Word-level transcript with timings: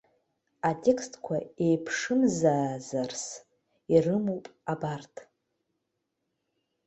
Атекстқәа 0.69 1.37
еиԥшымзаарас 1.65 3.25
ирымоуп 3.93 4.45
абарҭ. 4.71 5.15